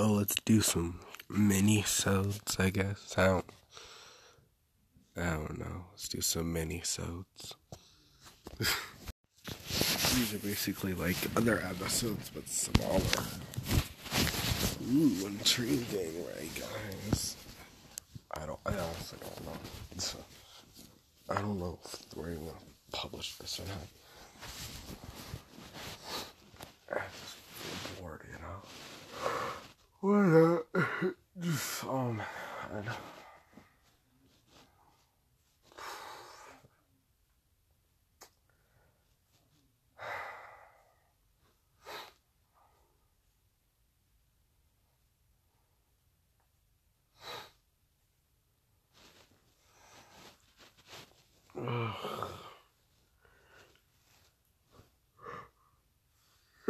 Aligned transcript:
So 0.00 0.12
let's 0.12 0.34
do 0.46 0.62
some 0.62 0.98
minisodes, 1.30 2.58
I 2.58 2.70
guess. 2.70 3.14
I 3.18 3.26
don't, 3.26 3.44
I 5.14 5.34
don't 5.34 5.58
know. 5.58 5.84
Let's 5.90 6.08
do 6.08 6.22
some 6.22 6.54
minisodes. 6.54 7.52
These 10.16 10.32
are 10.32 10.38
basically 10.38 10.94
like 10.94 11.18
other 11.36 11.62
episodes, 11.62 12.30
but 12.32 12.48
smaller. 12.48 13.26
Ooh, 14.90 15.26
intriguing, 15.26 16.24
right, 16.24 16.48
guys? 16.54 17.36
I 18.38 18.46
don't, 18.46 18.60
I 18.64 18.70
honestly 18.70 19.18
don't 19.20 19.44
know. 19.44 19.58
I 21.28 21.42
don't 21.42 21.60
know 21.60 21.78
if 21.84 22.16
we're 22.16 22.36
gonna 22.36 22.52
publish 22.90 23.36
this 23.36 23.60
or 23.60 23.64
not. 23.68 23.86
I 26.90 27.02
just 27.20 27.34
feel 27.34 28.02
bored, 28.02 28.22
you 28.32 28.38
know? 28.40 28.62
What, 30.02 30.16
uh, 30.16 31.10
just, 31.38 31.84
um, 31.84 32.22
I 32.72 32.80
know. 32.80 32.92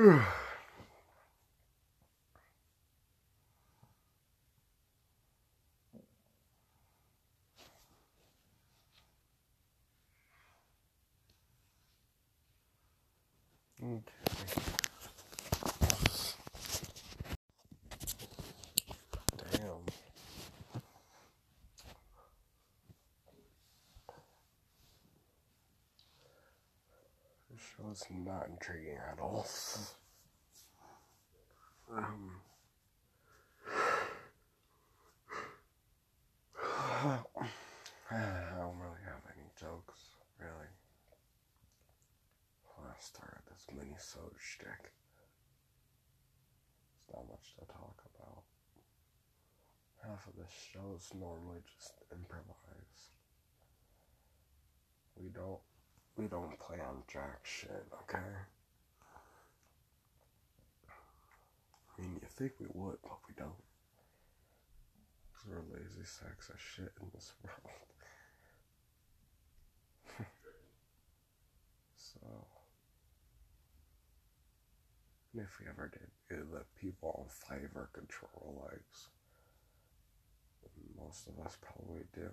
Okay. 13.82 14.69
Show's 27.76 28.04
not 28.10 28.48
intriguing 28.48 28.98
at 29.12 29.20
all. 29.20 29.46
Um, 31.92 32.40
I 38.10 38.58
don't 38.58 38.78
really 38.78 39.04
have 39.06 39.22
any 39.36 39.46
jokes, 39.58 40.00
really. 40.38 40.70
I 42.80 42.98
started 42.98 43.42
this 43.48 43.66
mini 43.70 43.94
sode 43.98 44.34
shtick, 44.40 44.90
there's 47.06 47.10
not 47.14 47.28
much 47.28 47.54
to 47.58 47.64
talk 47.66 48.02
about. 48.14 48.42
Half 50.02 50.26
of 50.26 50.34
the 50.36 50.48
show 50.48 50.94
is 50.96 51.12
normally 51.14 51.60
just 51.76 51.92
improvised. 52.10 53.14
We 55.14 55.28
don't 55.28 55.60
we 56.20 56.26
don't 56.26 56.58
play 56.58 56.76
on 56.80 57.02
jack 57.10 57.40
shit, 57.44 57.86
okay? 58.02 58.18
I 61.96 62.02
mean, 62.02 62.18
you 62.20 62.28
think 62.28 62.52
we 62.60 62.66
would, 62.74 62.98
but 63.02 63.18
we 63.26 63.34
don't. 63.38 63.54
We're 65.48 65.62
lazy 65.72 66.04
sacks 66.04 66.50
of 66.50 66.60
shit 66.60 66.92
in 67.00 67.08
this 67.14 67.32
world. 67.42 67.88
so, 71.96 72.20
and 75.32 75.42
if 75.42 75.58
we 75.58 75.66
ever 75.70 75.90
did, 75.90 76.10
it'd 76.30 76.52
let 76.52 76.66
people 76.78 77.14
on 77.18 77.24
Fiverr 77.28 77.90
control 77.94 78.30
our 78.58 78.66
lives. 78.66 79.08
Most 80.98 81.28
of 81.28 81.44
us 81.46 81.56
probably 81.62 82.02
do. 82.14 82.28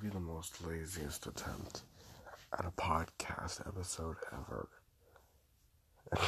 Be 0.00 0.08
the 0.08 0.18
most 0.20 0.64
laziest 0.66 1.26
attempt 1.26 1.82
at 2.58 2.64
a 2.64 2.70
podcast 2.70 3.60
episode 3.68 4.16
ever. 4.32 4.68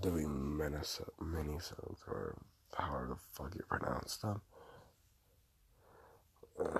Doing 0.00 0.28
miniso- 0.28 1.08
minisodes 1.18 2.06
or 2.06 2.36
however 2.76 3.08
the 3.10 3.16
fuck 3.32 3.54
you 3.54 3.62
pronounce 3.66 4.18
them. 4.18 4.42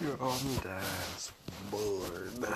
You're 0.00 0.20
on 0.20 0.38
dad's 0.64 1.32
board. 1.70 2.48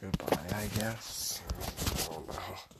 Goodbye, 0.00 0.56
I 0.56 0.66
guess. 0.78 1.42
Oh, 2.10 2.24
I 2.28 2.32
don't 2.32 2.38
know. 2.38 2.79